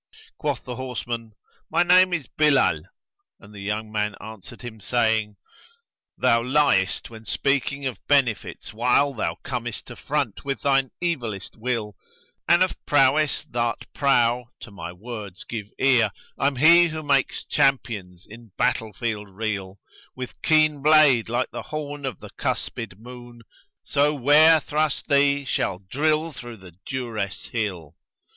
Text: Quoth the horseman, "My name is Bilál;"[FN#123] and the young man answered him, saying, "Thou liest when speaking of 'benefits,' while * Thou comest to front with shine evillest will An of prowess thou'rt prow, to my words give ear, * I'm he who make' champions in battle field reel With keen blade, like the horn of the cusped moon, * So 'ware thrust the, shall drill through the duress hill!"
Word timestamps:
Quoth 0.39 0.63
the 0.63 0.77
horseman, 0.77 1.33
"My 1.69 1.83
name 1.83 2.11
is 2.11 2.27
Bilál;"[FN#123] 2.27 2.85
and 3.39 3.53
the 3.53 3.59
young 3.61 3.91
man 3.91 4.15
answered 4.19 4.63
him, 4.63 4.79
saying, 4.79 5.35
"Thou 6.17 6.41
liest 6.41 7.11
when 7.11 7.23
speaking 7.23 7.85
of 7.85 7.99
'benefits,' 8.07 8.73
while 8.73 9.13
* 9.13 9.13
Thou 9.13 9.35
comest 9.43 9.85
to 9.85 9.95
front 9.95 10.43
with 10.43 10.61
shine 10.63 10.89
evillest 11.03 11.55
will 11.55 11.95
An 12.49 12.63
of 12.63 12.83
prowess 12.87 13.43
thou'rt 13.43 13.93
prow, 13.93 14.45
to 14.61 14.71
my 14.71 14.91
words 14.91 15.43
give 15.43 15.67
ear, 15.77 16.09
* 16.27 16.39
I'm 16.39 16.55
he 16.55 16.85
who 16.87 17.03
make' 17.03 17.35
champions 17.47 18.25
in 18.27 18.53
battle 18.57 18.93
field 18.93 19.29
reel 19.29 19.77
With 20.15 20.41
keen 20.41 20.81
blade, 20.81 21.29
like 21.29 21.51
the 21.51 21.61
horn 21.61 22.07
of 22.07 22.17
the 22.19 22.31
cusped 22.39 22.97
moon, 22.97 23.41
* 23.65 23.83
So 23.83 24.15
'ware 24.15 24.59
thrust 24.61 25.09
the, 25.09 25.45
shall 25.45 25.77
drill 25.77 26.31
through 26.31 26.57
the 26.57 26.73
duress 26.87 27.49
hill!" 27.49 27.95